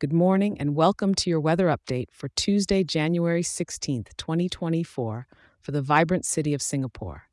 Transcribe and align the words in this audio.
Good 0.00 0.12
morning 0.12 0.56
and 0.60 0.76
welcome 0.76 1.12
to 1.16 1.28
your 1.28 1.40
weather 1.40 1.66
update 1.66 2.12
for 2.12 2.28
Tuesday, 2.28 2.84
January 2.84 3.42
16th, 3.42 4.16
2024, 4.16 5.26
for 5.60 5.72
the 5.72 5.82
vibrant 5.82 6.24
city 6.24 6.54
of 6.54 6.62
Singapore. 6.62 7.24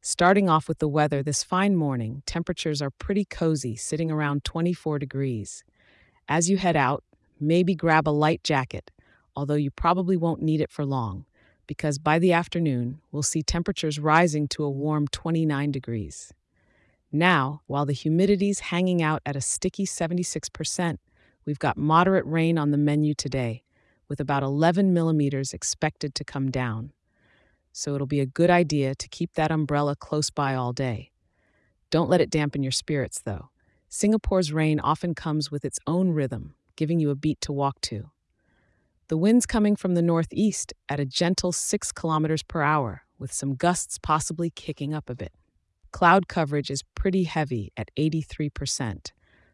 Starting 0.00 0.48
off 0.48 0.68
with 0.68 0.78
the 0.78 0.88
weather 0.88 1.22
this 1.22 1.44
fine 1.44 1.76
morning, 1.76 2.22
temperatures 2.24 2.80
are 2.80 2.88
pretty 2.88 3.26
cozy, 3.26 3.76
sitting 3.76 4.10
around 4.10 4.42
24 4.42 4.98
degrees. 4.98 5.62
As 6.30 6.48
you 6.48 6.56
head 6.56 6.76
out, 6.76 7.04
maybe 7.38 7.74
grab 7.74 8.08
a 8.08 8.10
light 8.10 8.42
jacket, 8.42 8.90
although 9.36 9.52
you 9.52 9.70
probably 9.70 10.16
won't 10.16 10.40
need 10.40 10.62
it 10.62 10.72
for 10.72 10.86
long, 10.86 11.26
because 11.66 11.98
by 11.98 12.18
the 12.18 12.32
afternoon, 12.32 13.02
we'll 13.12 13.22
see 13.22 13.42
temperatures 13.42 13.98
rising 13.98 14.48
to 14.48 14.64
a 14.64 14.70
warm 14.70 15.06
29 15.08 15.72
degrees. 15.72 16.32
Now, 17.12 17.60
while 17.66 17.84
the 17.84 17.92
humidity's 17.92 18.60
hanging 18.60 19.02
out 19.02 19.20
at 19.26 19.36
a 19.36 19.42
sticky 19.42 19.84
76%, 19.84 20.96
we've 21.50 21.58
got 21.58 21.76
moderate 21.76 22.24
rain 22.26 22.56
on 22.56 22.70
the 22.70 22.78
menu 22.78 23.12
today, 23.12 23.64
with 24.08 24.20
about 24.20 24.44
11 24.44 24.94
millimeters 24.94 25.52
expected 25.52 26.14
to 26.14 26.22
come 26.22 26.48
down. 26.48 26.92
So 27.72 27.92
it'll 27.92 28.06
be 28.06 28.20
a 28.20 28.24
good 28.24 28.50
idea 28.50 28.94
to 28.94 29.08
keep 29.08 29.32
that 29.32 29.50
umbrella 29.50 29.96
close 29.96 30.30
by 30.30 30.54
all 30.54 30.72
day. 30.72 31.10
Don't 31.90 32.08
let 32.08 32.20
it 32.20 32.30
dampen 32.30 32.62
your 32.62 32.70
spirits, 32.70 33.20
though. 33.20 33.48
Singapore's 33.88 34.52
rain 34.52 34.78
often 34.78 35.12
comes 35.12 35.50
with 35.50 35.64
its 35.64 35.80
own 35.88 36.10
rhythm, 36.10 36.54
giving 36.76 37.00
you 37.00 37.10
a 37.10 37.16
beat 37.16 37.40
to 37.40 37.52
walk 37.52 37.80
to. 37.80 38.12
The 39.08 39.16
wind's 39.16 39.44
coming 39.44 39.74
from 39.74 39.96
the 39.96 40.02
northeast 40.02 40.72
at 40.88 41.00
a 41.00 41.04
gentle 41.04 41.50
6 41.50 41.90
kilometers 41.90 42.44
per 42.44 42.62
hour, 42.62 43.02
with 43.18 43.32
some 43.32 43.56
gusts 43.56 43.98
possibly 43.98 44.50
kicking 44.50 44.94
up 44.94 45.10
a 45.10 45.16
bit. 45.16 45.32
Cloud 45.90 46.28
coverage 46.28 46.70
is 46.70 46.84
pretty 46.94 47.24
heavy 47.24 47.72
at 47.76 47.90
83%, 47.98 49.10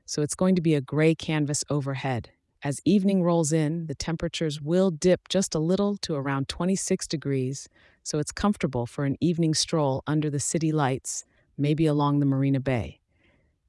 so 0.07 0.23
it's 0.23 0.35
going 0.35 0.55
to 0.55 0.63
be 0.63 0.75
a 0.75 0.81
gray 0.81 1.15
canvas 1.15 1.65
overhead. 1.69 2.31
As 2.63 2.81
evening 2.85 3.23
rolls 3.23 3.53
in, 3.53 3.87
the 3.87 3.95
temperatures 3.95 4.61
will 4.63 4.91
dip 4.91 5.29
just 5.29 5.55
a 5.55 5.59
little 5.59 5.97
to 5.99 6.15
around 6.15 6.49
26 6.49 7.07
degrees, 7.07 7.69
so 8.03 8.19
it's 8.19 8.33
comfortable 8.33 8.87
for 8.87 9.05
an 9.05 9.17
evening 9.21 9.53
stroll 9.53 10.03
under 10.07 10.31
the 10.31 10.41
city 10.41 10.73
lights, 10.73 11.25
maybe 11.59 11.85
along 11.85 12.21
the 12.21 12.27
Marina 12.27 12.61
Bay. 12.61 13.01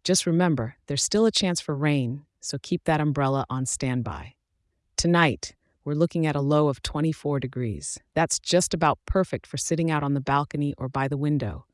Just 0.04 0.26
remember, 0.26 0.78
there's 0.88 1.04
still 1.04 1.26
a 1.26 1.32
chance 1.32 1.60
for 1.60 1.76
rain, 1.76 2.24
so 2.40 2.58
keep 2.58 2.86
that 2.86 3.02
umbrella 3.02 3.46
on 3.50 3.66
standby. 3.66 4.36
Tonight, 4.96 5.54
we're 5.84 5.94
looking 5.94 6.26
at 6.26 6.36
a 6.36 6.42
low 6.42 6.70
of 6.70 6.82
24 6.82 7.42
degrees. 7.42 8.00
That's 8.14 8.40
just 8.40 8.74
about 8.74 9.00
perfect 9.06 9.46
for 9.46 9.58
sitting 9.58 9.92
out 9.92 10.04
on 10.04 10.14
the 10.14 10.22
balcony 10.22 10.74
or 10.78 10.88
by 10.88 11.08
the 11.08 11.18
window 11.18 11.66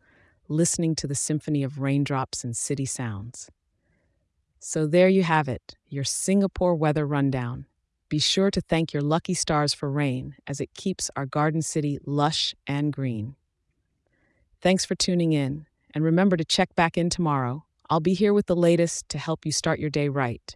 listening 0.50 0.96
to 0.96 1.08
the 1.08 1.16
symphony 1.16 1.64
of 1.64 1.80
raindrops 1.80 2.44
and 2.44 2.56
city 2.56 2.86
sounds. 2.86 3.50
So 4.66 4.88
there 4.88 5.10
you 5.10 5.24
have 5.24 5.50
it, 5.50 5.76
your 5.90 6.06
Singapore 6.06 6.74
weather 6.74 7.06
rundown. 7.06 7.66
Be 8.08 8.18
sure 8.18 8.50
to 8.50 8.62
thank 8.62 8.94
your 8.94 9.02
lucky 9.02 9.34
stars 9.34 9.74
for 9.74 9.92
rain 9.92 10.38
as 10.48 10.62
it 10.62 10.74
keeps 10.74 11.12
our 11.18 11.26
garden 11.26 11.62
city 11.62 12.00
lush 12.06 12.56
and 12.66 12.94
green. 12.94 13.36
Thanks 14.62 14.86
for 14.86 14.96
tuning 14.96 15.34
in, 15.34 15.66
and 15.94 16.02
remember 16.02 16.38
to 16.38 16.46
check 16.46 16.74
back 16.76 16.98
in 16.98 17.10
tomorrow. 17.10 17.66
I'll 17.90 18.00
be 18.00 18.14
here 18.14 18.34
with 18.34 18.46
the 18.46 18.56
latest 18.56 19.10
to 19.10 19.18
help 19.18 19.46
you 19.46 19.52
start 19.52 19.80
your 19.80 19.90
day 19.90 20.08
right. 20.08 20.56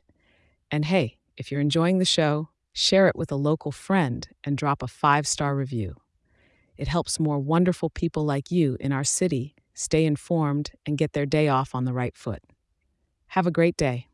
And 0.72 0.86
hey, 0.86 1.18
if 1.36 1.52
you're 1.52 1.60
enjoying 1.60 1.98
the 1.98 2.06
show, 2.06 2.48
share 2.72 3.10
it 3.10 3.16
with 3.18 3.30
a 3.30 3.36
local 3.36 3.74
friend 3.74 4.26
and 4.42 4.58
drop 4.58 4.82
a 4.82 4.88
five 4.88 5.28
star 5.28 5.54
review. 5.54 5.96
It 6.78 6.88
helps 6.88 7.20
more 7.20 7.40
wonderful 7.40 7.90
people 7.90 8.24
like 8.24 8.52
you 8.52 8.78
in 8.80 8.94
our 8.94 9.04
city 9.04 9.54
stay 9.78 10.06
informed, 10.06 10.72
and 10.88 10.98
get 10.98 11.14
their 11.14 11.28
day 11.28 11.48
off 11.48 11.76
on 11.76 11.86
the 11.86 11.94
right 11.94 12.16
foot. 12.16 12.42
Have 13.30 13.48
a 13.48 13.52
great 13.52 13.78
day. 13.78 14.07